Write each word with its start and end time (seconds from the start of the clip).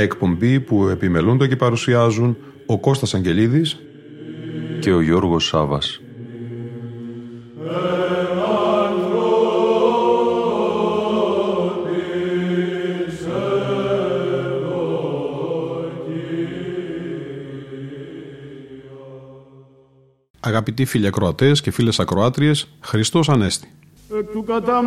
Μια 0.00 0.08
εκπομπή 0.08 0.60
που 0.60 0.88
επιμελούνται 0.88 1.48
και 1.48 1.56
παρουσιάζουν 1.56 2.36
ο 2.66 2.78
Κώστας 2.78 3.14
Αγγελίδης 3.14 3.78
και 4.80 4.92
ο 4.92 5.00
Γιώργος 5.00 5.46
Σάβας. 5.46 6.00
Αγαπητοί 20.40 20.84
φίλοι 20.84 21.06
ακροατές 21.06 21.60
και 21.60 21.70
φίλες 21.70 22.00
ακροάτριες, 22.00 22.68
Χριστός 22.80 23.28
Ανέστη. 23.28 23.68
Εκ 24.18 24.30
του 24.30 24.44
κατά 24.44 24.82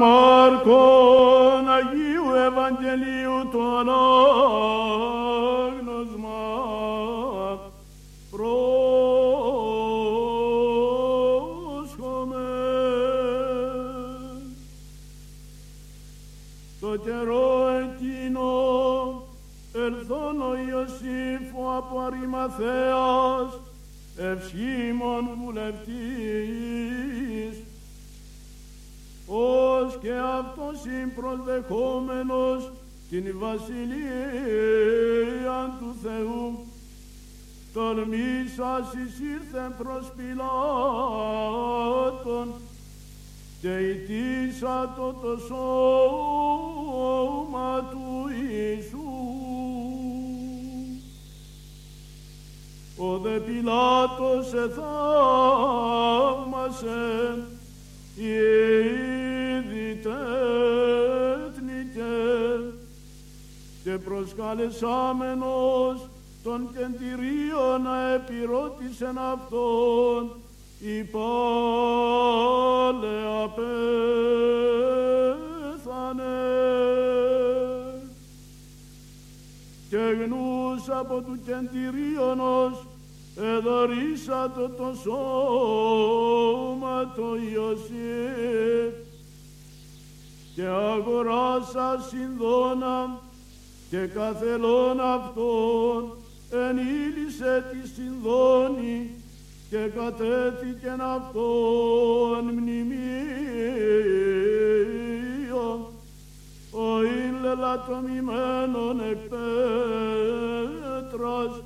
ήρθε 39.74 39.84
προς 39.84 40.12
Πιλάτων 40.16 40.54
και 43.62 43.78
ητήσα 43.78 44.94
το 44.98 45.14
το 45.22 45.38
σώμα 45.38 47.10
του 47.92 48.30
Ιησού. 48.50 49.12
Ο 52.98 53.18
δε 53.18 53.40
Πιλάτος 53.40 54.54
εθαύμασε 54.54 54.88
ήδη 58.16 60.02
τέτνηκε 60.02 62.14
και 63.84 63.92
προσκαλεσάμενος 63.92 66.10
των 66.44 66.70
κεντηρίων 66.74 67.82
να 67.82 68.14
επιρώτησεν 68.14 69.18
αυτόν 69.18 70.36
υπάλε 70.80 71.22
απέθανε 73.44 73.74
και 79.90 79.98
γνούς 79.98 80.90
από 80.90 81.22
του 81.22 81.40
κεντηρίωνος 81.46 82.88
εδωρήσατο 83.36 84.70
το 84.70 84.94
σώμα 85.04 85.94
το 87.16 87.36
Ιωσήφ 87.54 88.94
και 90.56 90.66
αγοράσα 90.66 92.06
συνδόνα 92.10 93.22
και 93.90 93.98
καθελών 93.98 95.00
αυτών 95.00 96.18
ενήλυσε 96.54 97.66
τη 97.72 97.88
συνδόνη 97.88 99.10
και 99.70 99.78
κατέθηκεν 99.78 101.02
αυτόν 101.02 102.44
μνημείο 102.44 102.94
ο 106.72 107.04
ειν 107.04 107.42
λελατομημένων 107.42 109.00
εκ 109.12 109.28
πέτρας 111.00 111.64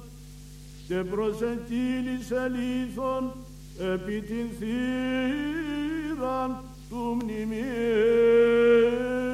και 0.88 0.96
προσεγγίλησε 0.96 2.52
λίθον 2.56 3.31
επί 3.94 4.22
την 4.22 4.50
θύραν 4.59 6.58
του 6.90 7.18
μνημείου. 7.22 9.27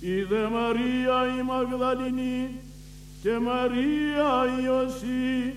Είδε 0.00 0.48
Μαρία 0.48 1.38
η 1.38 1.42
Μαγδαληνή 1.42 2.60
και 3.22 3.38
Μαρία 3.38 4.46
η 4.58 4.62
Ιωσή 4.64 5.54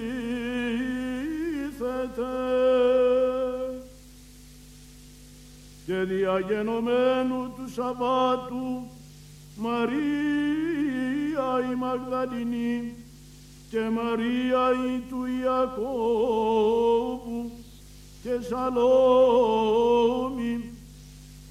και 5.86 5.94
διαγενομένου 5.94 7.52
του 7.56 7.68
Σαββάτου 7.72 8.88
Μαρία 9.56 9.98
η 11.72 11.74
Μαγδαληνή 11.74 12.94
και 13.70 13.80
Μαρία 13.80 14.70
η 14.70 14.98
του 15.08 15.26
Ιακώβου 15.42 15.98
και 18.28 18.38
Σαλόμη 18.48 20.54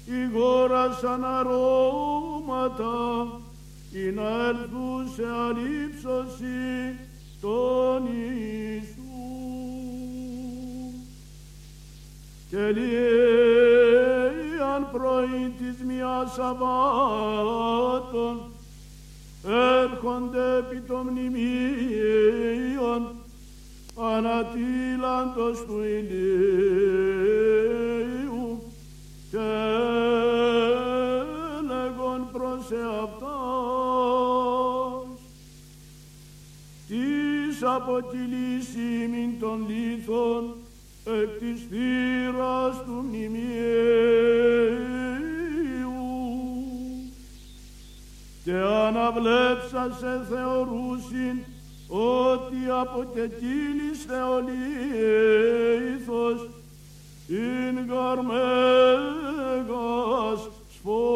ηγόρασαν 0.06 1.24
αρώματα 1.24 2.96
ή 3.92 4.10
να 4.14 4.46
έλθούσε 4.46 5.26
αλήψωση 5.48 6.96
τον 7.40 8.06
Ιησού. 8.06 8.96
Και 12.50 12.72
λέει 12.72 12.98
αν 14.74 14.82
πρωί 14.92 15.54
της 15.58 15.76
μιας 15.84 16.32
Σαββάτων 16.32 18.34
έρχονται 19.82 20.56
επί 20.56 20.80
των 20.80 21.06
μνημείων 21.06 23.17
ανατήλαντος 24.00 25.64
του 25.66 25.82
ηλίου 25.82 27.22
και 29.30 29.38
λέγον 31.66 32.28
προς 32.32 32.70
εαυτάς 32.70 33.58
της 36.88 37.62
αποτυλήσιμην 37.62 39.38
των 39.40 39.66
λίθων 39.68 40.54
εκ 41.04 41.38
της 41.38 41.66
θύρας 41.70 42.84
του 42.84 43.04
μνημείου. 43.08 43.48
Και 48.44 48.56
αναβλέψασε 48.56 50.26
θεωρούσιν 50.30 51.36
ότι 51.88 52.56
από 52.80 53.04
τεκίνης 53.14 54.04
θεολήθος 54.06 54.48
ειν 57.26 57.88
καρμέγας 57.88 58.38
σπόδρα 60.74 61.08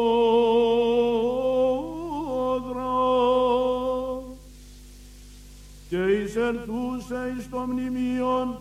και 5.89 5.97
εισερθούσε 5.97 7.33
εις 7.37 7.49
το 7.49 7.59
μνημείον 7.59 8.57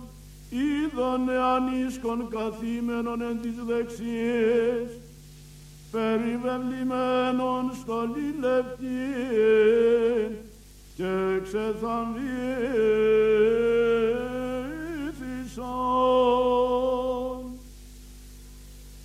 είδον 0.50 1.30
ανίσκον 1.30 2.28
καθήμενον 2.28 3.22
εν 3.22 3.40
τις 3.42 3.54
δεξιές 3.66 5.00
περιβεβλημένον 5.90 7.72
στο 7.82 8.08
λιλευτήν 8.14 9.52
και 11.02 11.08
και 11.08 11.40
ξεθαμβήθησαν. 11.42 12.22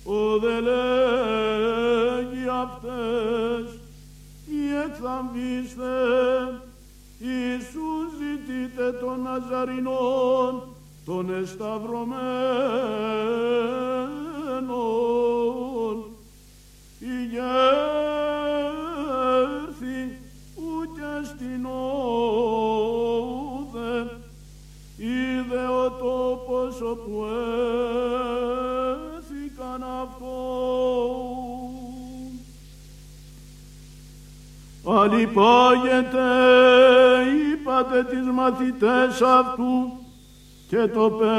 Ο 0.04 0.38
δε 0.38 0.60
λέγει 0.60 2.46
αυτές 2.48 3.64
οι 4.46 4.60
εκθαμβήστε 4.84 5.96
Ιησού 7.18 7.90
ζητείτε 8.18 8.86
των 8.92 9.16
Ναζαρινών 9.22 10.52
των 11.04 11.34
εσταυρωμένων 11.42 12.38
η 16.98 17.18
τόπος 26.68 26.80
όπου 26.80 27.24
έθηκαν 29.16 29.82
αυτόν. 30.02 30.28
Αλυπάγεται 34.84 36.28
είπατε 37.52 38.04
τις 38.04 38.26
μαθητές 38.34 39.22
αυτού 39.22 39.92
και 40.68 40.86
το 40.86 41.10
Πέτρο 41.10 41.36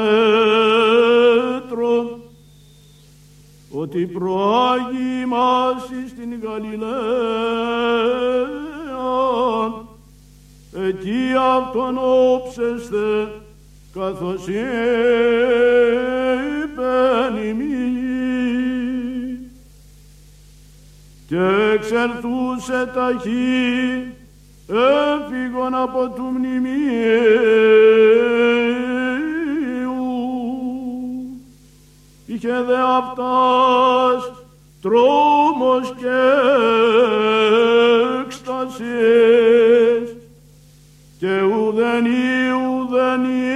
ότι 3.70 4.06
προάγει 4.06 5.26
μας 5.26 5.82
στην 6.08 6.40
Γαλιλαία. 6.42 6.88
Εκεί 10.72 11.32
αυτόν 11.36 11.98
όψεστε 11.98 13.28
καθώς 13.94 14.46
είπεν 14.46 15.80
και 21.30 21.72
εξερθούσε 21.74 22.90
ταχύ 22.94 24.12
έφυγον 24.66 25.74
από 25.74 26.08
του 26.08 26.22
μνημείου. 26.22 26.70
Είχε 32.26 32.62
δε 32.62 32.76
αυτάς 32.98 34.32
τρόμος 34.82 35.94
και 35.96 36.20
έκστασης 38.24 40.16
και 41.18 41.42
ουδεν 41.42 42.04
ή 42.04 43.49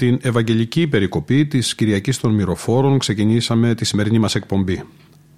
την 0.00 0.18
Ευαγγελική 0.22 0.86
Περικοπή 0.86 1.46
της 1.46 1.74
Κυριακής 1.74 2.18
των 2.18 2.34
Μυροφόρων 2.34 2.98
ξεκινήσαμε 2.98 3.74
τη 3.74 3.84
σημερινή 3.84 4.18
μας 4.18 4.34
εκπομπή. 4.34 4.82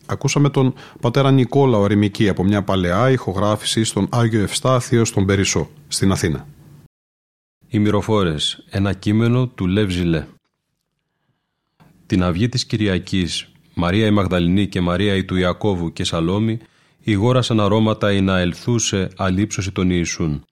Ακούσαμε 0.06 0.50
τον 0.50 0.74
πατέρα 1.00 1.30
Νικόλα 1.30 1.78
Ορημική 1.78 2.28
από 2.28 2.44
μια 2.44 2.62
παλαιά 2.62 3.10
ηχογράφηση 3.10 3.84
στον 3.84 4.08
Άγιο 4.10 4.42
Ευστάθιο 4.42 5.04
στον 5.04 5.26
Περισσό, 5.26 5.70
στην 5.88 6.12
Αθήνα. 6.12 6.46
Οι 7.68 7.78
Μυροφόρες, 7.78 8.64
ένα 8.70 8.92
κείμενο 8.92 9.46
του 9.46 9.66
Λεύ 9.66 9.90
Ζηλέ. 9.90 10.26
Την 12.06 12.22
αυγή 12.22 12.48
της 12.48 12.66
Κυριακής, 12.66 13.48
Μαρία 13.74 14.06
η 14.06 14.10
Μαγδαληνή 14.10 14.66
και 14.66 14.80
Μαρία 14.80 15.14
η 15.14 15.24
του 15.24 15.36
Ιακώβου 15.36 15.92
και 15.92 16.04
Σαλόμη 16.04 16.58
ηγόρασαν 17.00 17.60
αρώματα 17.60 18.12
ή 18.12 18.20
να 18.20 18.38
ελθούσε 18.38 19.08
αλήψωση 19.16 19.72
των 19.72 19.90
Ιησούν. 19.90 20.44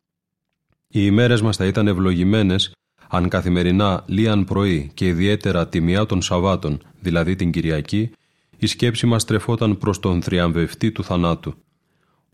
Οι 0.88 1.00
ημέρες 1.04 1.42
μας 1.42 1.56
θα 1.56 1.66
ήταν 1.66 1.86
ευλογημένες 1.86 2.72
αν 3.12 3.28
καθημερινά 3.28 4.04
λίαν 4.06 4.44
πρωί 4.44 4.90
και 4.94 5.06
ιδιαίτερα 5.06 5.68
τιμιά 5.68 6.06
των 6.06 6.22
Σαββάτων, 6.22 6.82
δηλαδή 7.00 7.36
την 7.36 7.50
Κυριακή, 7.50 8.10
η 8.58 8.66
σκέψη 8.66 9.06
μας 9.06 9.24
τρεφόταν 9.24 9.78
προς 9.78 10.00
τον 10.00 10.22
θριαμβευτή 10.22 10.92
του 10.92 11.04
θανάτου. 11.04 11.54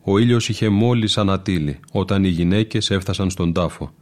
Ο 0.03 0.17
ήλιος 0.17 0.49
είχε 0.49 0.69
μόλις 0.69 1.17
ανατείλει 1.17 1.79
όταν 1.91 2.23
οι 2.23 2.27
γυναίκες 2.27 2.89
έφτασαν 2.89 3.29
στον 3.29 3.53
τάφο. 3.53 3.93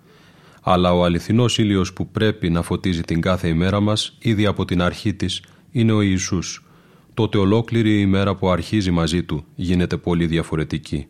Αλλά 0.62 0.94
ο 0.94 1.04
αληθινός 1.04 1.58
ήλιος 1.58 1.94
που 1.94 2.08
πρέπει 2.12 2.50
να 2.50 2.62
φωτίζει 2.62 3.02
την 3.02 3.22
κάθε 3.22 3.48
ημέρα 3.48 3.80
μας, 3.80 4.18
ήδη 4.20 4.46
από 4.46 4.66
την 4.66 4.82
αρχή 4.82 5.14
της, 5.14 5.44
είναι 5.72 5.92
ο 5.92 6.02
Ιησούς. 6.02 6.66
Τότε 7.14 7.38
ολόκληρη 7.38 7.90
η 7.90 8.00
ημέρα 8.02 8.36
που 8.36 8.50
αρχίζει 8.50 8.92
μαζί 8.92 9.24
του 9.24 9.46
γίνεται 9.56 9.98
πολύ 9.98 10.26
διαφορετική. 10.26 11.08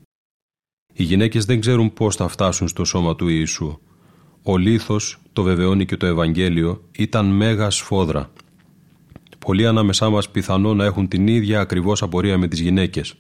Οι 0.94 1.04
γυναίκες 1.04 1.46
δεν 1.46 1.60
ξέρουν 1.60 1.94
πώς 1.94 2.16
θα 2.16 2.28
φτάσουν 2.28 2.68
στο 2.68 2.86
σώμα 2.86 3.16
του 3.16 3.28
Ιησού. 3.28 3.80
Ο 4.48 4.58
λίθος, 4.58 5.18
το 5.34 5.44
βεβαιώνει 5.44 5.86
και 5.86 5.98
το 5.98 6.06
Ευαγγέλιο, 6.06 6.84
ήταν 6.92 7.26
μέγα 7.26 7.70
σφόδρα. 7.70 8.32
Πολλοί 9.40 9.68
ανάμεσά 9.68 10.10
μας 10.10 10.30
πιθανό 10.30 10.74
να 10.74 10.86
έχουν 10.86 11.08
την 11.08 11.28
ίδια 11.28 11.60
ακριβώς 11.60 12.02
απορία 12.02 12.38
με 12.38 12.48
τις 12.48 12.60
γυναίκες 12.60 13.16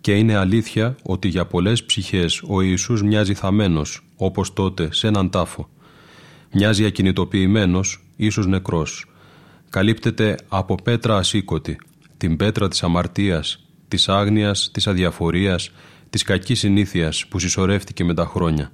και 0.00 0.14
είναι 0.14 0.36
αλήθεια 0.36 0.96
ότι 1.02 1.28
για 1.28 1.46
πολλές 1.46 1.84
ψυχές 1.84 2.42
ο 2.46 2.60
Ιησούς 2.60 3.02
μοιάζει 3.02 3.34
θαμένος, 3.34 4.06
όπως 4.16 4.52
τότε 4.52 4.88
σε 4.92 5.06
έναν 5.06 5.30
τάφο. 5.30 5.68
Μοιάζει 6.52 6.84
ακινητοποιημένος, 6.84 8.04
ίσως 8.16 8.46
νεκρός. 8.46 9.06
Καλύπτεται 9.70 10.36
από 10.48 10.74
πέτρα 10.74 11.16
ασήκωτη, 11.16 11.78
την 12.16 12.36
πέτρα 12.36 12.68
της 12.68 12.82
αμαρτίας, 12.82 13.66
της 13.88 14.08
άγνοιας, 14.08 14.70
της 14.72 14.86
αδιαφορίας, 14.86 15.70
της 16.10 16.22
κακής 16.22 16.58
συνήθειας 16.58 17.26
που 17.26 17.38
συσσωρεύτηκε 17.38 18.04
με 18.04 18.14
τα 18.14 18.24
χρόνια. 18.24 18.72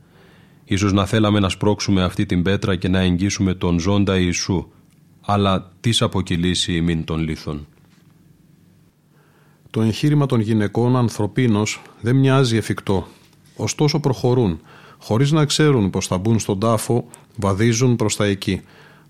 Ίσως 0.73 0.93
να 0.93 1.07
θέλαμε 1.07 1.41
να 1.41 1.49
σπρώξουμε 1.49 2.03
αυτή 2.03 2.27
την 2.27 2.43
πέτρα 2.43 2.77
και 2.77 2.89
να 2.89 3.01
εγγύσουμε 3.01 3.55
τον 3.55 3.79
ζώντα 3.79 4.19
Ιησού, 4.19 4.67
αλλά 5.21 5.73
τις 5.81 6.03
αποκυλήσει 6.03 6.73
ημίν 6.73 7.05
των 7.05 7.21
λίθων. 7.21 7.67
Το 9.71 9.83
εγχείρημα 9.83 10.27
των 10.27 10.41
γυναικών 10.41 10.97
ανθρωπίνος 10.97 11.83
δεν 12.01 12.17
μοιάζει 12.17 12.57
εφικτό. 12.57 13.07
Ωστόσο 13.57 14.01
προχωρούν. 14.01 14.61
Χωρίς 14.99 15.33
να 15.33 15.45
ξέρουν 15.45 15.91
πως 15.91 16.07
θα 16.07 16.19
μπουν 16.19 16.39
στον 16.39 16.59
τάφο, 16.59 17.09
βαδίζουν 17.37 17.97
προς 17.97 18.17
τα 18.17 18.25
εκεί. 18.25 18.61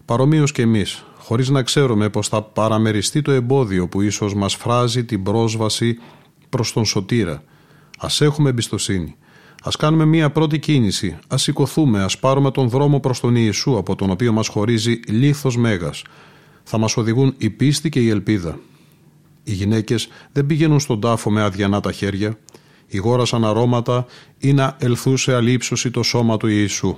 Παρομοίως 0.04 0.52
και 0.52 0.62
εμείς, 0.62 1.04
χωρίς 1.18 1.48
να 1.48 1.62
ξέρουμε 1.62 2.08
πως 2.08 2.28
θα 2.28 2.42
παραμεριστεί 2.42 3.22
το 3.22 3.30
εμπόδιο 3.30 3.88
που 3.88 4.00
ίσως 4.00 4.34
μας 4.34 4.54
φράζει 4.54 5.04
την 5.04 5.22
πρόσβαση 5.22 5.98
προς 6.48 6.72
τον 6.72 6.84
σωτήρα. 6.84 7.42
Ας 7.98 8.20
έχουμε 8.20 8.50
εμπιστοσύνη. 8.50 9.16
Α 9.64 9.70
κάνουμε 9.78 10.04
μία 10.04 10.30
πρώτη 10.30 10.58
κίνηση. 10.58 11.18
Α 11.34 11.36
σηκωθούμε, 11.36 12.02
ας 12.02 12.18
πάρουμε 12.18 12.50
τον 12.50 12.68
δρόμο 12.68 13.00
προς 13.00 13.20
τον 13.20 13.36
Ιησού, 13.36 13.76
από 13.78 13.94
τον 13.94 14.10
οποίο 14.10 14.32
μας 14.32 14.48
χωρίζει 14.48 15.00
λίθος 15.08 15.56
μέγας. 15.56 16.04
Θα 16.62 16.78
μας 16.78 16.96
οδηγούν 16.96 17.34
η 17.38 17.50
πίστη 17.50 17.88
και 17.88 18.00
η 18.00 18.08
ελπίδα. 18.08 18.58
Οι 19.44 19.52
γυναίκες 19.52 20.08
δεν 20.32 20.46
πηγαίνουν 20.46 20.80
στον 20.80 21.00
τάφο 21.00 21.30
με 21.30 21.42
αδιανά 21.42 21.80
τα 21.80 21.92
χέρια. 21.92 22.38
Ηγόρασαν 22.86 23.44
αρώματα 23.44 24.06
ή 24.38 24.52
να 24.52 24.76
ελθούσε 24.78 25.34
αλήψωση 25.34 25.90
το 25.90 26.02
σώμα 26.02 26.36
του 26.36 26.46
Ιησού. 26.46 26.96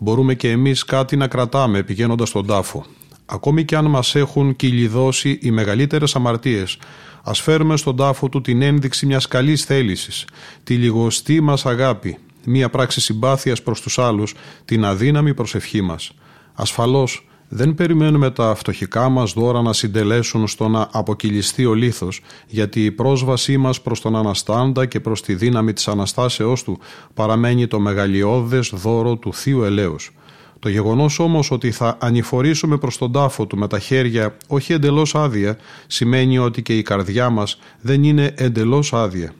Μπορούμε 0.00 0.34
και 0.34 0.50
εμείς 0.50 0.84
κάτι 0.84 1.16
να 1.16 1.28
κρατάμε 1.28 1.82
πηγαίνοντας 1.82 2.28
στον 2.28 2.46
τάφο. 2.46 2.84
Ακόμη 3.26 3.64
και 3.64 3.76
αν 3.76 3.84
μας 3.84 4.14
έχουν 4.14 4.56
κυλιδώσει 4.56 5.38
οι 5.42 5.50
μεγαλύτερες 5.50 6.16
αμαρτίες, 6.16 6.78
Α 7.28 7.34
φέρουμε 7.34 7.76
στον 7.76 7.96
τάφο 7.96 8.28
του 8.28 8.40
την 8.40 8.62
ένδειξη 8.62 9.06
μιας 9.06 9.28
καλής 9.28 9.64
θέλησης, 9.64 10.24
τη 10.64 10.74
λιγοστή 10.74 11.40
μας 11.40 11.66
αγάπη, 11.66 12.18
μια 12.44 12.70
πράξη 12.70 13.00
συμπάθειας 13.00 13.62
προς 13.62 13.80
τους 13.80 13.98
άλλους, 13.98 14.34
την 14.64 14.84
αδύναμη 14.84 15.34
προσευχή 15.34 15.80
μας. 15.80 16.12
Ασφαλώς 16.54 17.28
δεν 17.48 17.74
περιμένουμε 17.74 18.30
τα 18.30 18.54
φτωχικά 18.54 19.08
μας 19.08 19.32
δώρα 19.32 19.62
να 19.62 19.72
συντελέσουν 19.72 20.46
στο 20.46 20.68
να 20.68 20.88
αποκυλιστεί 20.92 21.64
ο 21.64 21.74
λίθος, 21.74 22.20
γιατί 22.46 22.84
η 22.84 22.90
πρόσβασή 22.90 23.56
μας 23.56 23.80
προς 23.80 24.00
τον 24.00 24.16
Αναστάντα 24.16 24.86
και 24.86 25.00
προς 25.00 25.22
τη 25.22 25.34
δύναμη 25.34 25.72
της 25.72 25.88
Αναστάσεώς 25.88 26.62
του 26.62 26.78
παραμένει 27.14 27.66
το 27.66 27.80
μεγαλειώδες 27.80 28.72
δώρο 28.74 29.16
του 29.16 29.34
Θείου 29.34 29.62
Ελέους. 29.62 30.12
Το 30.58 30.68
γεγονός 30.68 31.18
όμως 31.18 31.50
ότι 31.50 31.70
θα 31.70 31.96
ανηφορήσουμε 32.00 32.78
προς 32.78 32.98
τον 32.98 33.12
τάφο 33.12 33.46
του 33.46 33.58
με 33.58 33.68
τα 33.68 33.78
χέρια 33.78 34.36
όχι 34.46 34.72
εντελώς 34.72 35.14
άδεια 35.14 35.58
σημαίνει 35.86 36.38
ότι 36.38 36.62
και 36.62 36.76
η 36.76 36.82
καρδιά 36.82 37.30
μας 37.30 37.58
δεν 37.80 38.04
είναι 38.04 38.34
εντελώς 38.36 38.92
άδεια. 38.92 39.32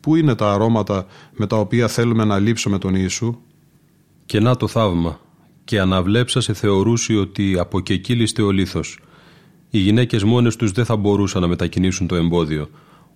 Πού 0.00 0.16
είναι 0.16 0.34
τα 0.34 0.52
αρώματα 0.52 1.06
με 1.36 1.46
τα 1.46 1.56
οποία 1.56 1.88
θέλουμε 1.88 2.24
να 2.24 2.38
λείψουμε 2.38 2.78
τον 2.78 2.94
Ιησού; 2.94 3.38
Και 4.26 4.40
να 4.40 4.56
το 4.56 4.68
θαύμα. 4.68 5.20
Και 5.64 5.80
αναβλέψα 5.80 6.40
σε 6.40 6.52
θεωρούσε 6.52 7.14
ότι 7.14 7.58
από 7.58 7.80
και 7.80 7.92
εκεί 7.92 8.14
ληστε 8.14 8.42
ο 8.42 8.50
λίθος. 8.50 8.98
Οι 9.70 9.78
γυναίκες 9.78 10.22
μόνες 10.22 10.56
τους 10.56 10.72
δεν 10.72 10.84
θα 10.84 10.96
μπορούσαν 10.96 11.40
να 11.40 11.46
μετακινήσουν 11.46 12.06
το 12.06 12.14
εμπόδιο. 12.14 12.68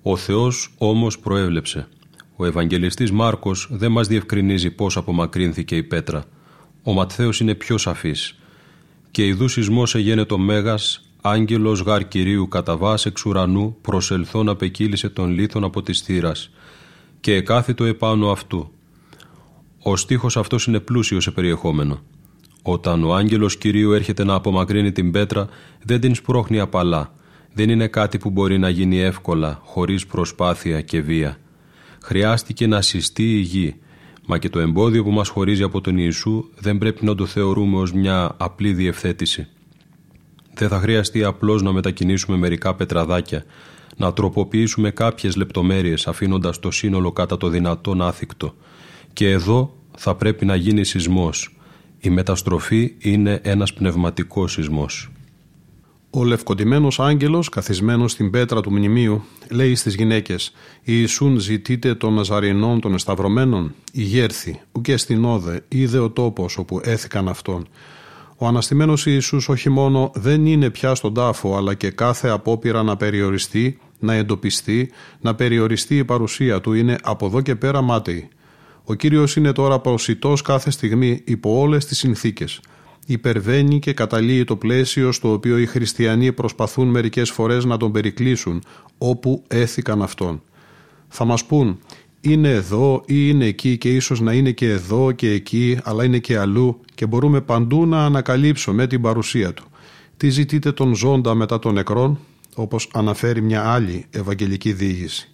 Ο 0.02 0.16
Θεός 0.16 0.74
όμως 0.78 1.18
προέβλεψε. 1.18 1.88
Ο 2.36 2.46
Ευαγγελιστής 2.46 3.12
Μάρκος 3.12 3.68
δεν 3.70 3.92
μας 3.92 4.08
διευκρινίζει 4.08 4.70
πώς 4.70 4.96
απομακρύνθηκε 4.96 5.76
η 5.76 5.82
πέτρα. 5.82 6.24
Ο 6.86 6.92
Ματθαίος 6.92 7.40
είναι 7.40 7.54
πιο 7.54 7.78
σαφής. 7.78 8.38
«Και 9.10 9.26
ιδού 9.26 9.48
σεισμός 9.48 9.94
εγένετο 9.94 10.38
μέγας, 10.38 11.08
άγγελος 11.20 11.80
γάρ 11.80 12.08
Κυρίου 12.08 12.48
κατά 12.48 12.76
βάς 12.76 13.06
εξ 13.06 13.24
ουρανού 13.24 13.76
προσελθόν 13.80 14.48
απεκύλησε 14.48 15.08
τον 15.08 15.30
λίθον 15.30 15.64
από 15.64 15.82
της 15.82 16.00
θύρας 16.00 16.50
και 17.20 17.34
εκάθιτο 17.34 17.84
επάνω 17.84 18.30
αυτού». 18.30 18.70
Ο 19.82 19.96
στίχος 19.96 20.36
αυτός 20.36 20.66
είναι 20.66 20.80
πλούσιος 20.80 21.22
σε 21.22 21.30
περιεχόμενο. 21.30 22.02
Όταν 22.62 23.04
ο 23.04 23.14
άγγελος 23.14 23.56
Κυρίου 23.58 23.92
έρχεται 23.92 24.24
να 24.24 24.34
απομακρύνει 24.34 24.92
την 24.92 25.10
πέτρα, 25.10 25.48
δεν 25.82 26.00
την 26.00 26.14
σπρώχνει 26.14 26.60
απαλά. 26.60 27.14
Δεν 27.54 27.70
είναι 27.70 27.86
κάτι 27.86 28.18
που 28.18 28.30
μπορεί 28.30 28.58
να 28.58 28.68
γίνει 28.68 29.00
εύκολα, 29.00 29.60
χωρίς 29.64 30.06
προσπάθεια 30.06 30.80
και 30.80 31.00
βία. 31.00 31.36
Χρειάστηκε 32.02 32.66
να 32.66 32.80
συστεί 32.80 33.36
η 33.36 33.40
γη, 33.40 33.76
μα 34.26 34.38
και 34.38 34.48
το 34.48 34.58
εμπόδιο 34.58 35.04
που 35.04 35.10
μας 35.10 35.28
χωρίζει 35.28 35.62
από 35.62 35.80
τον 35.80 35.98
Ιησού 35.98 36.44
δεν 36.58 36.78
πρέπει 36.78 37.04
να 37.04 37.14
το 37.14 37.26
θεωρούμε 37.26 37.76
ως 37.76 37.92
μια 37.92 38.34
απλή 38.36 38.72
διευθέτηση. 38.72 39.46
Δεν 40.54 40.68
θα 40.68 40.78
χρειαστεί 40.78 41.24
απλώς 41.24 41.62
να 41.62 41.72
μετακινήσουμε 41.72 42.36
μερικά 42.36 42.74
πετραδάκια, 42.74 43.44
να 43.96 44.12
τροποποιήσουμε 44.12 44.90
κάποιες 44.90 45.36
λεπτομέρειες 45.36 46.06
αφήνοντας 46.06 46.58
το 46.58 46.70
σύνολο 46.70 47.12
κατά 47.12 47.36
το 47.36 47.48
δυνατόν 47.48 48.02
άθικτο. 48.02 48.54
Και 49.12 49.30
εδώ 49.30 49.76
θα 49.96 50.14
πρέπει 50.14 50.44
να 50.44 50.54
γίνει 50.54 50.84
σεισμός. 50.84 51.56
Η 52.00 52.10
μεταστροφή 52.10 52.94
είναι 52.98 53.40
ένας 53.42 53.72
πνευματικός 53.72 54.52
σεισμός. 54.52 55.10
Ο 56.16 56.24
λευκοντημένος 56.24 57.00
άγγελος, 57.00 57.48
καθισμένος 57.48 58.12
στην 58.12 58.30
πέτρα 58.30 58.60
του 58.60 58.70
μνημείου, 58.70 59.24
λέει 59.50 59.74
στις 59.74 59.94
γυναίκες 59.94 60.52
«Ιησούν 60.82 61.38
ζητείτε 61.38 61.94
των 61.94 62.14
Ναζαρινών 62.14 62.80
των 62.80 62.94
εσταυρωμένων, 62.94 63.74
ηγέρθη, 63.92 64.60
ουκέ 64.72 64.96
στην 64.96 65.24
όδε, 65.24 65.64
είδε 65.68 65.98
ο 65.98 66.10
τόπος 66.10 66.56
όπου 66.56 66.80
έθηκαν 66.82 67.28
αυτόν». 67.28 67.68
Ο 68.36 68.46
αναστημένος 68.46 69.06
Ιησούς 69.06 69.48
όχι 69.48 69.68
μόνο 69.68 70.10
δεν 70.14 70.46
είναι 70.46 70.70
πια 70.70 70.94
στον 70.94 71.14
τάφο, 71.14 71.56
αλλά 71.56 71.74
και 71.74 71.90
κάθε 71.90 72.28
απόπειρα 72.28 72.82
να 72.82 72.96
περιοριστεί, 72.96 73.78
να 73.98 74.14
εντοπιστεί, 74.14 74.90
να 75.20 75.34
περιοριστεί 75.34 75.96
η 75.96 76.04
παρουσία 76.04 76.60
του 76.60 76.72
είναι 76.72 76.96
από 77.02 77.26
εδώ 77.26 77.40
και 77.40 77.54
πέρα 77.54 77.80
μάταιη. 77.80 78.28
Ο 78.84 78.94
Κύριος 78.94 79.36
είναι 79.36 79.52
τώρα 79.52 79.78
προσιτός 79.78 80.42
κάθε 80.42 80.70
στιγμή 80.70 81.22
υπό 81.24 81.60
όλες 81.60 81.86
τις 81.86 81.98
συνθήκες– 81.98 82.60
υπερβαίνει 83.06 83.78
και 83.78 83.92
καταλύει 83.92 84.44
το 84.44 84.56
πλαίσιο 84.56 85.12
στο 85.12 85.32
οποίο 85.32 85.58
οι 85.58 85.66
χριστιανοί 85.66 86.32
προσπαθούν 86.32 86.88
μερικές 86.88 87.30
φορές 87.30 87.64
να 87.64 87.76
τον 87.76 87.92
περικλείσουν, 87.92 88.62
όπου 88.98 89.42
έθηκαν 89.48 90.02
αυτόν. 90.02 90.42
Θα 91.08 91.24
μας 91.24 91.44
πούν, 91.44 91.78
είναι 92.20 92.50
εδώ 92.50 93.02
ή 93.06 93.14
είναι 93.28 93.46
εκεί 93.46 93.78
και 93.78 93.94
ίσως 93.94 94.20
να 94.20 94.32
είναι 94.32 94.50
και 94.50 94.70
εδώ 94.70 95.12
και 95.12 95.30
εκεί, 95.30 95.78
αλλά 95.82 96.04
είναι 96.04 96.18
και 96.18 96.38
αλλού 96.38 96.80
και 96.94 97.06
μπορούμε 97.06 97.40
παντού 97.40 97.86
να 97.86 98.04
ανακαλύψουμε 98.04 98.86
την 98.86 99.00
παρουσία 99.00 99.54
του. 99.54 99.64
Τι 100.16 100.28
ζητείτε 100.28 100.72
τον 100.72 100.94
ζώντα 100.94 101.34
μετά 101.34 101.58
των 101.58 101.74
νεκρών, 101.74 102.18
όπως 102.54 102.88
αναφέρει 102.92 103.42
μια 103.42 103.72
άλλη 103.72 104.06
ευαγγελική 104.10 104.72
διήγηση. 104.72 105.28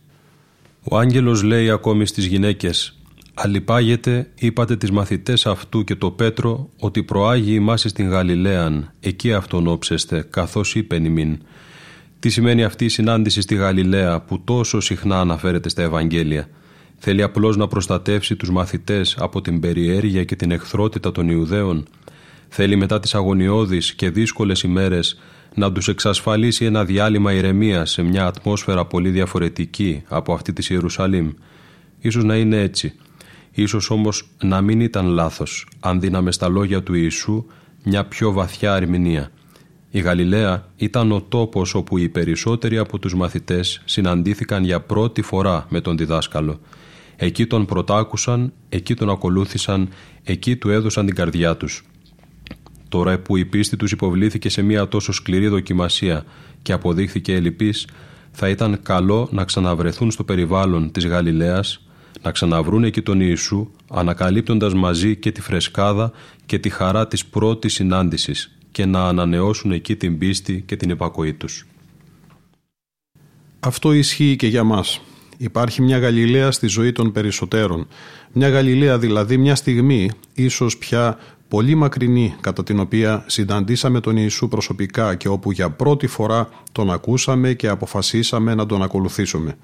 Ο 0.82 0.98
άγγελος 0.98 1.42
λέει 1.42 1.70
ακόμη 1.70 2.06
στις 2.06 2.26
γυναίκες 2.26 2.99
Αλυπάγεται, 3.34 4.30
είπατε 4.34 4.76
τις 4.76 4.90
μαθητές 4.90 5.46
αυτού 5.46 5.84
και 5.84 5.94
το 5.94 6.10
Πέτρο, 6.10 6.70
ότι 6.78 7.02
προάγει 7.02 7.54
ημάς 7.54 7.80
στην 7.80 8.08
Γαλιλαίαν, 8.08 8.92
εκεί 9.00 9.32
αυτόν 9.32 9.66
όψεστε, 9.66 10.26
καθώς 10.30 10.74
είπε 10.74 10.96
ημίν. 10.96 11.38
Τι 12.18 12.28
σημαίνει 12.28 12.64
αυτή 12.64 12.84
η 12.84 12.88
συνάντηση 12.88 13.40
στη 13.40 13.54
Γαλιλαία 13.54 14.20
που 14.20 14.40
τόσο 14.44 14.80
συχνά 14.80 15.20
αναφέρεται 15.20 15.68
στα 15.68 15.82
Ευαγγέλια; 15.82 16.48
Θέλει 16.98 17.22
απλώς 17.22 17.56
να 17.56 17.66
προστατεύσει 17.68 18.36
τους 18.36 18.50
μαθητές 18.50 19.16
από 19.18 19.40
την 19.40 19.60
περιέργεια 19.60 20.24
και 20.24 20.36
την 20.36 20.50
εχθρότητα 20.50 21.12
των 21.12 21.28
Ιουδαίων; 21.28 21.86
Θέλει 22.48 22.76
μετά 22.76 23.00
τις 23.00 23.14
αγωνιώδεις 23.14 23.94
και 23.94 24.10
δύσκολες 24.10 24.62
ημέρες 24.62 25.18
να 25.54 25.72
τους 25.72 25.88
εξασφαλίσει 25.88 26.64
ένα 26.64 26.84
διάλειμμα 26.84 27.32
ηρεμίας 27.32 27.90
σε 27.90 28.02
μια 28.02 28.26
ατμόσφαιρα 28.26 28.84
πολύ 28.84 29.10
διαφορετική 29.10 30.02
από 30.08 30.32
αυτή 30.32 30.52
της 30.52 30.70
Ιερουσαλήμ; 30.70 31.30
Ίσως 32.00 32.24
να 32.24 32.36
είναι 32.36 32.60
έτσι. 32.60 32.94
Ίσως 33.60 33.90
όμως 33.90 34.28
να 34.42 34.60
μην 34.60 34.80
ήταν 34.80 35.06
λάθος 35.06 35.66
αν 35.80 36.00
δίναμε 36.00 36.32
στα 36.32 36.48
λόγια 36.48 36.82
του 36.82 36.94
Ιησού 36.94 37.44
μια 37.84 38.04
πιο 38.04 38.32
βαθιά 38.32 38.74
ερμηνεία. 38.74 39.30
Η 39.90 40.00
Γαλιλαία 40.00 40.66
ήταν 40.76 41.12
ο 41.12 41.20
τόπος 41.20 41.74
όπου 41.74 41.98
οι 41.98 42.08
περισσότεροι 42.08 42.78
από 42.78 42.98
τους 42.98 43.14
μαθητές 43.14 43.82
συναντήθηκαν 43.84 44.64
για 44.64 44.80
πρώτη 44.80 45.22
φορά 45.22 45.66
με 45.68 45.80
τον 45.80 45.96
διδάσκαλο. 45.96 46.60
Εκεί 47.16 47.46
τον 47.46 47.66
πρωτάκουσαν, 47.66 48.52
εκεί 48.68 48.94
τον 48.94 49.10
ακολούθησαν, 49.10 49.88
εκεί 50.22 50.56
του 50.56 50.70
έδωσαν 50.70 51.06
την 51.06 51.14
καρδιά 51.14 51.56
τους. 51.56 51.84
Τώρα 52.88 53.18
που 53.18 53.36
η 53.36 53.44
πίστη 53.44 53.76
τους 53.76 53.92
υποβλήθηκε 53.92 54.48
σε 54.48 54.62
μια 54.62 54.88
τόσο 54.88 55.12
σκληρή 55.12 55.48
δοκιμασία 55.48 56.24
και 56.62 56.72
αποδείχθηκε 56.72 57.34
ελλειπής, 57.34 57.86
θα 58.30 58.48
ήταν 58.48 58.78
καλό 58.82 59.28
να 59.32 59.44
ξαναβρεθούν 59.44 60.10
στο 60.10 60.24
περιβάλλον 60.24 60.90
της 60.90 61.06
Γαλιλαίας 61.06 61.84
να 62.22 62.30
ξαναβρούν 62.30 62.84
εκεί 62.84 63.02
τον 63.02 63.20
Ιησού, 63.20 63.70
ανακαλύπτοντας 63.90 64.74
μαζί 64.74 65.16
και 65.16 65.32
τη 65.32 65.40
φρεσκάδα 65.40 66.12
και 66.46 66.58
τη 66.58 66.68
χαρά 66.68 67.06
της 67.06 67.26
πρώτης 67.26 67.74
συνάντησης 67.74 68.58
και 68.72 68.84
να 68.86 69.08
ανανεώσουν 69.08 69.72
εκεί 69.72 69.96
την 69.96 70.18
πίστη 70.18 70.62
και 70.66 70.76
την 70.76 70.90
επακοή 70.90 71.32
τους. 71.32 71.66
Αυτό 73.60 73.92
ισχύει 73.92 74.36
και 74.36 74.46
για 74.46 74.64
μας. 74.64 75.00
Υπάρχει 75.36 75.82
μια 75.82 75.98
Γαλιλαία 75.98 76.50
στη 76.50 76.66
ζωή 76.66 76.92
των 76.92 77.12
περισσότερων. 77.12 77.86
Μια 78.32 78.48
Γαλιλαία 78.48 78.98
δηλαδή 78.98 79.36
μια 79.36 79.54
στιγμή, 79.54 80.10
ίσως 80.34 80.78
πια 80.78 81.18
πολύ 81.48 81.74
μακρινή, 81.74 82.34
κατά 82.40 82.62
την 82.62 82.80
οποία 82.80 83.24
συναντήσαμε 83.26 84.00
τον 84.00 84.16
Ιησού 84.16 84.48
προσωπικά 84.48 85.14
και 85.14 85.28
όπου 85.28 85.52
για 85.52 85.70
πρώτη 85.70 86.06
φορά 86.06 86.48
τον 86.72 86.90
ακούσαμε 86.90 87.52
και 87.52 87.68
αποφασίσαμε 87.68 88.54
να 88.54 88.66
τον 88.66 88.82
ακολουθήσουμε. 88.82 89.56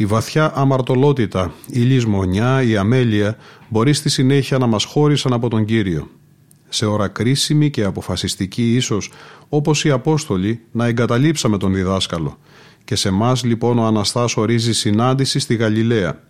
Η 0.00 0.06
βαθιά 0.06 0.52
αμαρτωλότητα, 0.54 1.52
η 1.70 1.80
λησμονιά, 1.80 2.62
η 2.62 2.76
αμέλεια 2.76 3.36
μπορεί 3.68 3.92
στη 3.92 4.08
συνέχεια 4.08 4.58
να 4.58 4.66
μας 4.66 4.84
χώρισαν 4.84 5.32
από 5.32 5.48
τον 5.48 5.64
Κύριο. 5.64 6.08
Σε 6.68 6.86
ώρα 6.86 7.08
κρίσιμη 7.08 7.70
και 7.70 7.84
αποφασιστική 7.84 8.74
ίσως, 8.74 9.10
όπως 9.48 9.84
οι 9.84 9.90
Απόστολοι, 9.90 10.60
να 10.72 10.86
εγκαταλείψαμε 10.86 11.58
τον 11.58 11.74
διδάσκαλο. 11.74 12.38
Και 12.84 12.94
σε 12.94 13.08
εμά 13.08 13.36
λοιπόν 13.42 13.78
ο 13.78 13.84
Αναστάς 13.84 14.36
ορίζει 14.36 14.72
συνάντηση 14.72 15.38
στη 15.38 15.54
Γαλιλαία. 15.54 16.20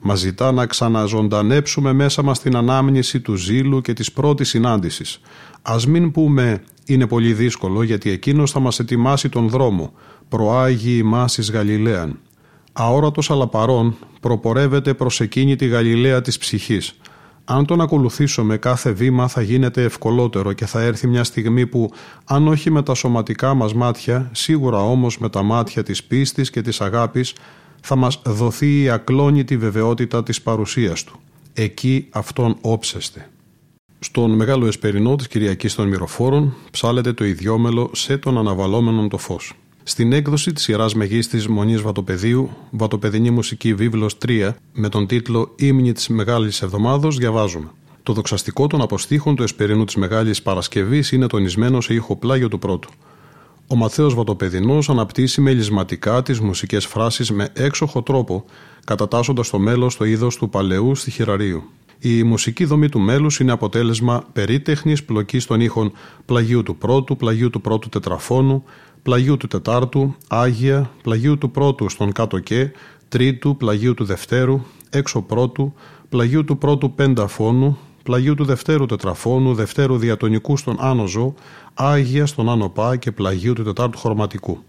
Μας 0.00 0.18
ζητά 0.18 0.52
να 0.52 0.66
ξαναζωντανέψουμε 0.66 1.92
μέσα 1.92 2.22
μας 2.22 2.40
την 2.40 2.56
ανάμνηση 2.56 3.20
του 3.20 3.34
ζήλου 3.34 3.80
και 3.80 3.92
της 3.92 4.12
πρώτης 4.12 4.48
συνάντησης. 4.48 5.20
Ας 5.62 5.86
μην 5.86 6.10
πούμε 6.10 6.62
είναι 6.86 7.06
πολύ 7.06 7.32
δύσκολο 7.32 7.82
γιατί 7.82 8.10
εκείνος 8.10 8.50
θα 8.50 8.60
μας 8.60 8.78
ετοιμάσει 8.78 9.28
τον 9.28 9.48
δρόμο. 9.48 9.92
Προάγει 10.28 10.96
ημάς 10.96 11.38
εις 11.38 11.50
Γαλιλαίαν 11.50 12.18
αόρατος 12.76 13.30
αλλά 13.30 13.46
παρόν, 13.46 13.96
προπορεύεται 14.20 14.94
προς 14.94 15.20
εκείνη 15.20 15.56
τη 15.56 15.66
Γαλιλαία 15.66 16.20
της 16.20 16.38
ψυχής. 16.38 16.98
Αν 17.44 17.66
τον 17.66 17.80
ακολουθήσουμε 17.80 18.56
κάθε 18.56 18.90
βήμα 18.90 19.28
θα 19.28 19.42
γίνεται 19.42 19.82
ευκολότερο 19.82 20.52
και 20.52 20.66
θα 20.66 20.82
έρθει 20.82 21.06
μια 21.06 21.24
στιγμή 21.24 21.66
που, 21.66 21.90
αν 22.24 22.48
όχι 22.48 22.70
με 22.70 22.82
τα 22.82 22.94
σωματικά 22.94 23.54
μας 23.54 23.74
μάτια, 23.74 24.30
σίγουρα 24.32 24.78
όμως 24.78 25.18
με 25.18 25.28
τα 25.28 25.42
μάτια 25.42 25.82
της 25.82 26.04
πίστης 26.04 26.50
και 26.50 26.62
της 26.62 26.80
αγάπης, 26.80 27.34
θα 27.82 27.96
μας 27.96 28.20
δοθεί 28.24 28.82
η 28.82 28.88
ακλόνητη 28.88 29.56
βεβαιότητα 29.56 30.22
της 30.22 30.42
παρουσίας 30.42 31.04
του. 31.04 31.20
Εκεί 31.52 32.08
αυτόν 32.10 32.56
όψεστε. 32.60 33.28
Στον 33.98 34.30
Μεγάλο 34.30 34.66
Εσπερινό 34.66 35.16
της 35.16 35.28
Κυριακής 35.28 35.74
των 35.74 35.88
Μυροφόρων 35.88 36.54
ψάλεται 36.70 37.12
το 37.12 37.24
ιδιόμελο 37.24 37.90
«Σε 37.92 38.18
τον 38.18 38.38
αναβαλόμενον 38.38 39.08
το 39.08 39.18
φως». 39.18 39.52
Στην 39.86 40.12
έκδοση 40.12 40.52
της 40.52 40.68
Ιεράς 40.68 40.94
Μεγίστης 40.94 41.48
Μονής 41.48 41.80
Βατοπεδίου, 41.80 42.50
Βατοπεδινή 42.70 43.30
Μουσική 43.30 43.74
Βίβλος 43.74 44.16
3, 44.26 44.50
με 44.72 44.88
τον 44.88 45.06
τίτλο 45.06 45.52
Ήμνη 45.56 45.92
της 45.92 46.08
Μεγάλης 46.08 46.62
Εβδομάδος, 46.62 47.16
διαβάζουμε. 47.16 47.70
Το 48.02 48.12
δοξαστικό 48.12 48.66
των 48.66 48.80
αποστήχων 48.80 49.36
του 49.36 49.42
Εσπερινού 49.42 49.84
της 49.84 49.96
Μεγάλης 49.96 50.42
Παρασκευής 50.42 51.12
είναι 51.12 51.26
τονισμένο 51.26 51.80
σε 51.80 51.94
ήχο 51.94 52.16
πλάγιο 52.16 52.48
του 52.48 52.58
πρώτου. 52.58 52.88
Ο 53.66 53.76
Μαθαίος 53.76 54.14
Βατοπεδινός 54.14 54.90
αναπτύσσει 54.90 55.40
μελισματικά 55.40 56.22
τις 56.22 56.40
μουσικές 56.40 56.86
φράσεις 56.86 57.30
με 57.30 57.48
έξοχο 57.52 58.02
τρόπο, 58.02 58.44
κατατάσσοντας 58.84 59.50
το 59.50 59.58
μέλος 59.58 59.92
στο 59.92 60.04
είδος 60.04 60.36
του 60.36 60.48
παλαιού 60.48 60.94
στοιχειραρίου. 60.94 61.62
Η 61.98 62.22
μουσική 62.22 62.64
δομή 62.64 62.88
του 62.88 63.00
μέλους 63.00 63.40
είναι 63.40 63.52
αποτέλεσμα 63.52 64.24
περίτεχνης 64.32 65.04
πλοκής 65.04 65.46
των 65.46 65.60
ήχων 65.60 65.92
πλαγίου 66.24 66.62
του 66.62 66.76
πρώτου, 66.76 67.16
πλαγίου 67.16 67.50
του 67.50 67.60
πρώτου 67.60 67.88
τετραφώνου, 67.88 68.64
πλαγίου 69.04 69.36
του 69.36 69.46
Τετάρτου, 69.46 70.14
Άγια, 70.28 70.90
πλαγίου 71.02 71.38
του 71.38 71.50
Πρώτου 71.50 71.88
στον 71.88 72.12
κάτω 72.12 72.38
και, 72.38 72.70
τρίτου, 73.08 73.56
πλαγίου 73.56 73.94
του 73.94 74.04
δευτέρου, 74.04 74.60
έξω 74.90 75.22
πρώτου, 75.22 75.74
πλαγίου 76.08 76.44
του 76.44 76.58
πρώτου 76.58 76.92
πενταφώνου, 76.92 77.78
πλαγίου 78.02 78.34
του 78.34 78.44
δευτέρου 78.44 78.86
τετραφώνου, 78.86 79.54
δευτέρου 79.54 79.96
διατονικού 79.96 80.56
στον 80.56 80.76
άνω 80.80 81.06
ζω, 81.06 81.34
άγια 81.74 82.26
στον 82.26 82.48
άνω 82.48 82.68
πά 82.68 82.96
και 82.96 83.12
πλαγίου 83.12 83.52
του 83.52 83.64
τετάρτου 83.64 83.98
χρωματικού. 83.98 84.62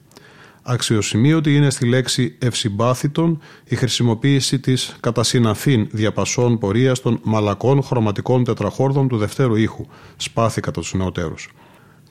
Αξιοσημείωτη 0.62 1.56
είναι 1.56 1.70
στη 1.70 1.86
λέξη 1.86 2.36
ευσυμπάθητον 2.40 3.40
η 3.66 3.76
χρησιμοποίηση 3.76 4.60
της 4.60 4.96
κατά 5.00 5.24
συναφήν 5.24 5.88
διαπασών 5.92 6.58
πορείας 6.58 7.02
των 7.02 7.20
μαλακών 7.24 7.84
χρωματικών 7.84 8.44
τετραχόρδων 8.44 9.08
του 9.08 9.18
δευτέρου 9.18 9.56
ήχου, 9.56 9.86
σπάθη 10.18 10.62
κατά 10.62 10.82
τους 10.82 10.94
νεοτέρους. 10.94 11.50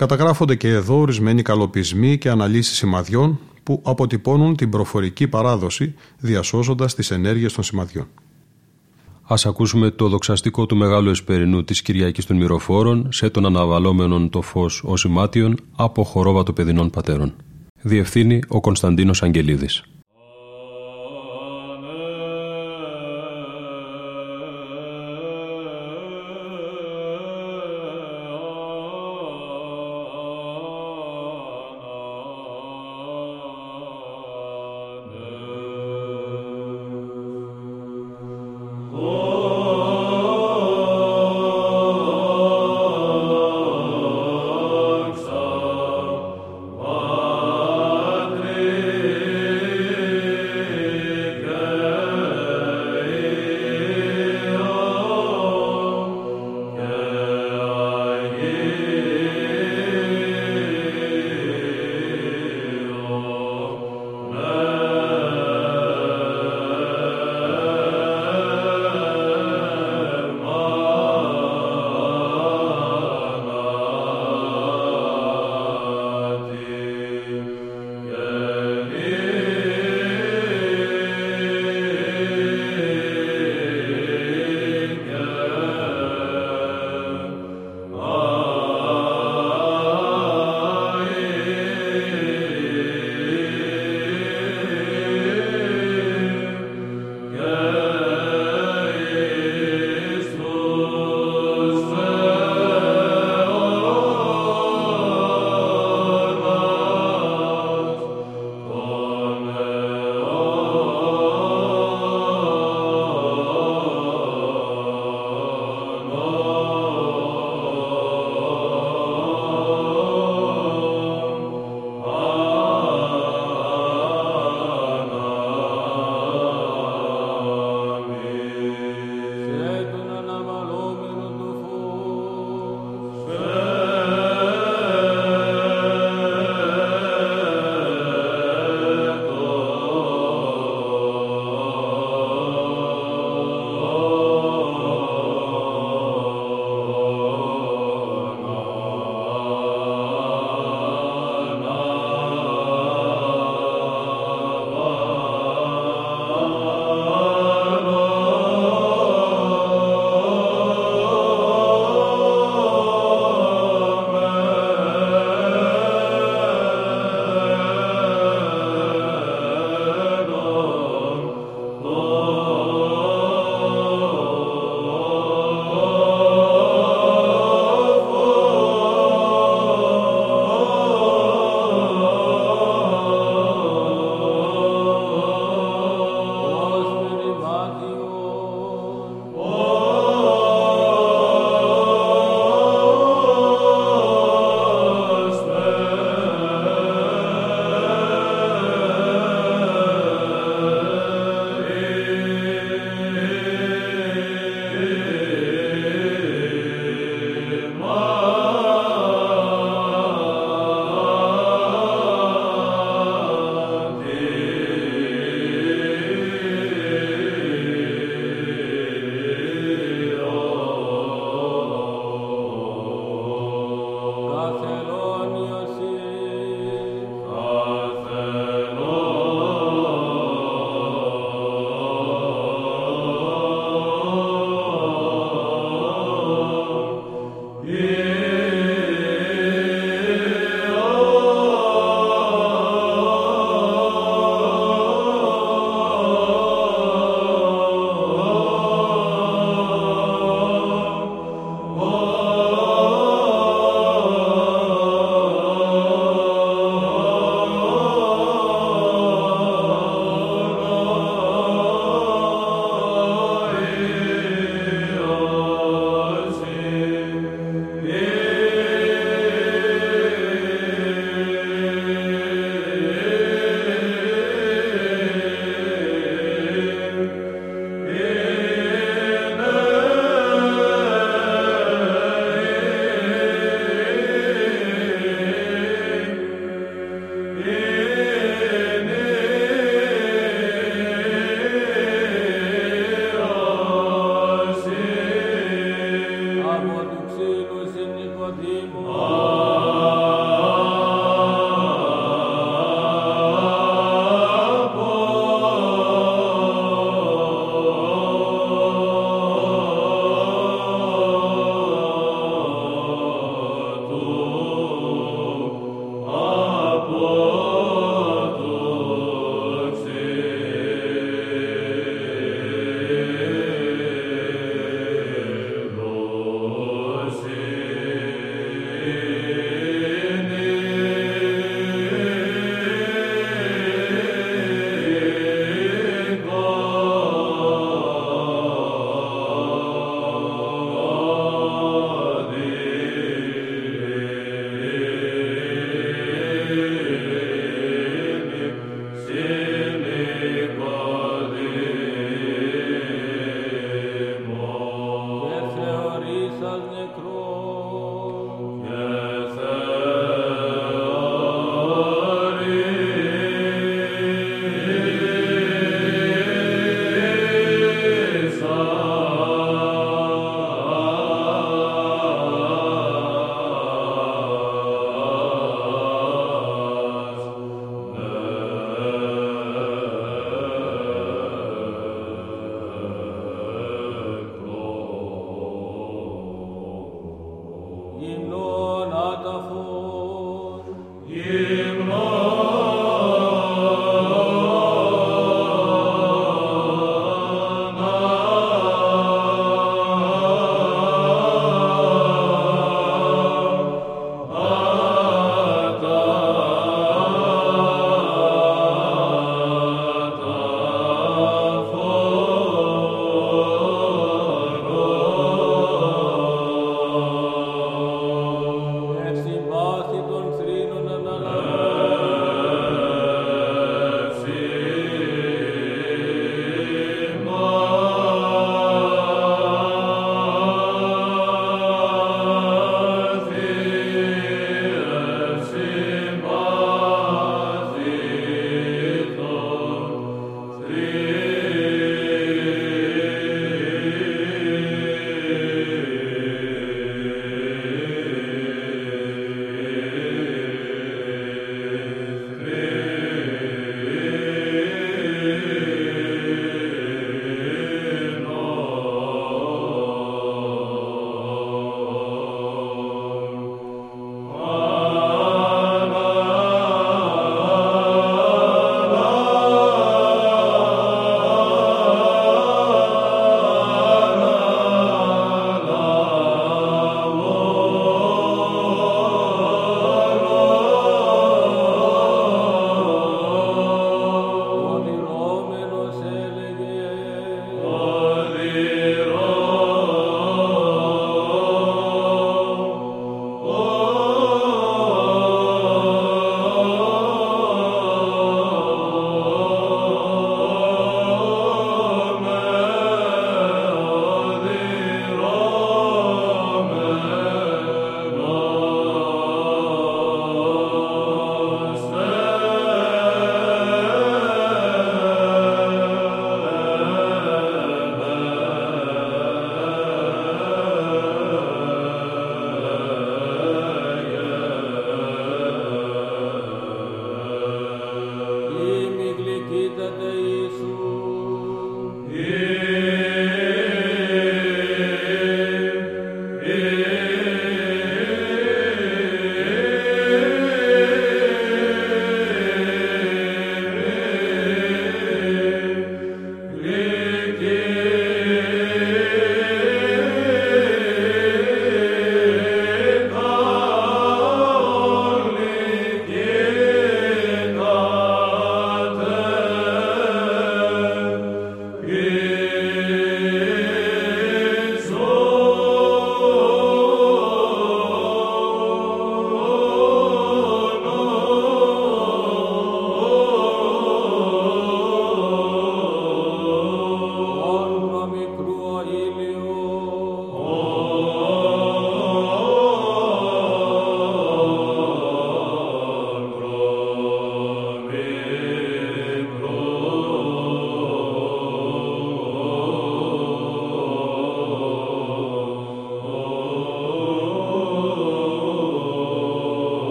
Καταγράφονται 0.00 0.54
και 0.54 0.68
εδώ 0.68 0.98
ορισμένοι 0.98 1.42
καλοπισμοί 1.42 2.18
και 2.18 2.30
αναλύσεις 2.30 2.76
σημαδιών 2.76 3.38
που 3.62 3.82
αποτυπώνουν 3.84 4.56
την 4.56 4.70
προφορική 4.70 5.28
παράδοση 5.28 5.94
διασώζοντας 6.18 6.94
τις 6.94 7.10
ενέργειες 7.10 7.52
των 7.52 7.64
σημαδιών. 7.64 8.06
Ας 9.22 9.46
ακούσουμε 9.46 9.90
το 9.90 10.08
δοξαστικό 10.08 10.66
του 10.66 10.76
Μεγάλου 10.76 11.10
Εσπερινού 11.10 11.64
της 11.64 11.82
Κυριακής 11.82 12.26
των 12.26 12.36
Μυροφόρων 12.36 13.08
σε 13.12 13.30
τον 13.30 13.46
αναβαλόμενον 13.46 14.30
το 14.30 14.42
φως 14.42 14.82
ως 14.84 15.04
ημάτιον 15.04 15.56
από 15.76 16.04
χορόβατο 16.04 16.52
παιδινών 16.52 16.90
πατέρων. 16.90 17.34
Διευθύνει 17.82 18.40
ο 18.48 18.60
Κωνσταντίνος 18.60 19.22
Αγγελίδης. 19.22 19.82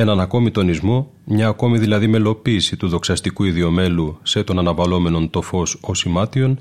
Έναν 0.00 0.20
ακόμη 0.20 0.50
τονισμό, 0.50 1.12
μια 1.24 1.48
ακόμη 1.48 1.78
δηλαδή 1.78 2.06
μελοποίηση 2.06 2.76
του 2.76 2.88
δοξαστικού 2.88 3.44
ιδιομέλου 3.44 4.18
σε 4.22 4.44
τον 4.44 4.58
αναβαλόμενον 4.58 5.30
το 5.30 5.42
φως 5.42 5.78
ως 5.80 6.04
ημάτιον, 6.04 6.60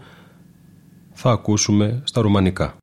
θα 1.13 1.31
ακούσουμε 1.31 2.01
στα 2.03 2.21
ρουμανικά. 2.21 2.77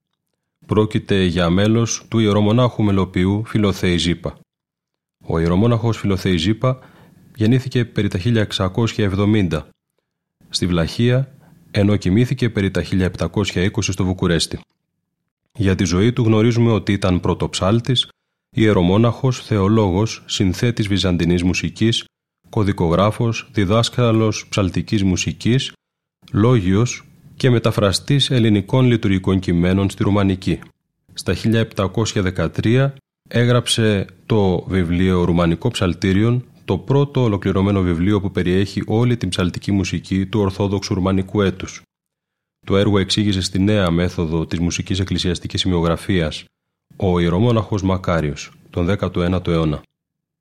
Πρόκειται 0.67 1.25
για 1.25 1.51
μέλος 1.51 2.05
του 2.09 2.19
ιερομονάχου 2.19 2.83
μελοποιού 2.83 3.43
Φιλοθέη 3.47 3.97
Ζήπα. 3.97 4.39
Ο 5.27 5.39
ιερομόναχος 5.39 5.99
Φιλοθέη 5.99 6.37
Ζήπα 6.37 6.79
γεννήθηκε 7.37 7.85
περί 7.85 8.09
τα 8.09 8.19
1670 8.57 9.63
στη 10.49 10.67
Βλαχία, 10.67 11.35
ενώ 11.71 11.97
κοιμήθηκε 11.97 12.51
περί 12.51 12.71
τα 12.71 12.83
1720 12.83 13.69
στο 13.81 14.05
Βουκουρέστι. 14.05 14.59
Για 15.53 15.75
τη 15.75 15.85
ζωή 15.85 16.13
του 16.13 16.23
γνωρίζουμε 16.23 16.73
ότι 16.73 16.93
ήταν 16.93 17.21
πρωτοψάλτης, 17.21 18.09
ιερομόναχος, 18.57 19.41
θεολόγος, 19.41 20.23
συνθέτης 20.27 20.89
βυζαντινής 20.89 21.43
μουσικής, 21.43 22.05
κωδικογράφος, 22.49 23.49
διδάσκαλος 23.53 24.47
ψαλτικής 24.49 25.03
μουσικής, 25.03 25.73
λόγιος 26.33 27.05
και 27.37 27.51
μεταφραστής 27.51 28.31
ελληνικών 28.31 28.87
λειτουργικών 28.87 29.39
κειμένων 29.39 29.91
στη 29.91 30.03
Ρουμανική. 30.03 30.59
Στα 31.13 31.35
1713 31.35 32.93
έγραψε 33.29 34.07
το 34.27 34.65
βιβλίο 34.69 35.25
«Ρουμανικό 35.25 35.71
ψαλτήριον», 35.71 36.45
το 36.65 36.79
πρώτο 36.79 37.23
ολοκληρωμένο 37.23 37.81
βιβλίο 37.81 38.21
που 38.21 38.31
περιέχει 38.31 38.83
όλη 38.87 39.17
την 39.17 39.29
ψαλτική 39.29 39.73
μουσική 39.73 40.27
του 40.27 40.41
Ορθόδοξου 40.41 40.95
Ρουμανικού 40.95 41.43
έτους. 41.43 41.83
Το 42.67 42.77
έργο 42.77 42.99
εξήγησε 42.99 43.41
στη 43.41 43.59
νέα 43.59 43.91
μέθοδο 43.91 44.47
της 44.47 44.59
μουσικής 44.59 45.01
εκκλησιαστικής 45.01 45.61
σημειογραφίας 45.61 46.45
ο 46.97 47.21
ιερομόναχος 47.21 47.83
Μακάριος, 47.83 48.53
τον 48.71 48.87
19ο 48.87 49.49
αιώνα. 49.49 49.83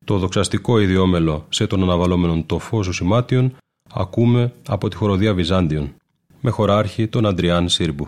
Το 0.06 0.18
δοξαστικό 0.18 0.80
ιδιόμελο 0.80 1.46
σε 1.50 1.68
τον 1.68 1.84
αναβαλόμενον 1.84 2.46
το 2.46 2.60
φως 2.60 2.96
σημάτιον 2.96 3.56
ακούμε 3.94 4.54
από 4.68 4.88
τη 4.88 4.96
χοροδία 4.96 5.34
Βυζάντιον, 5.34 5.94
με 6.42 6.50
χωράρχη 6.50 7.08
τον 7.08 7.26
Αντριάν 7.26 7.70
Σύρμπου. 7.70 8.08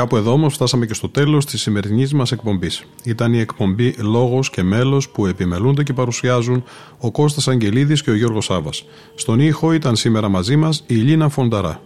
Κάπου 0.00 0.16
εδώ 0.16 0.32
όμως 0.32 0.54
φτάσαμε 0.54 0.86
και 0.86 0.94
στο 0.94 1.08
τέλος 1.08 1.46
της 1.46 1.60
σημερινής 1.60 2.12
μας 2.12 2.32
εκπομπής. 2.32 2.84
Ήταν 3.04 3.32
η 3.32 3.38
εκπομπή 3.38 3.94
Λόγος 3.98 4.50
και 4.50 4.62
Μέλος 4.62 5.08
που 5.08 5.26
επιμελούνται 5.26 5.82
και 5.82 5.92
παρουσιάζουν 5.92 6.64
ο 6.98 7.10
Κώστας 7.10 7.48
Αγγελίδης 7.48 8.02
και 8.02 8.10
ο 8.10 8.14
Γιώργος 8.14 8.44
Σάβα. 8.44 8.70
Στον 9.14 9.40
ήχο 9.40 9.72
ήταν 9.72 9.96
σήμερα 9.96 10.28
μαζί 10.28 10.56
μας 10.56 10.84
η 10.86 10.94
Λίνα 10.94 11.28
Φονταρά. 11.28 11.80